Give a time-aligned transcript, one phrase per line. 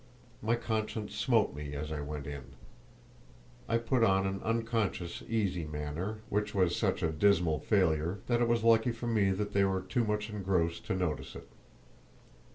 [0.41, 2.55] My conscience smote me as I went in.
[3.69, 8.47] I put on an unconscious, easy manner, which was such a dismal failure that it
[8.47, 11.47] was lucky for me that they were too much engrossed to notice it.